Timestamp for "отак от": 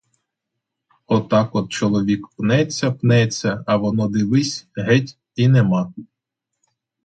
1.07-1.67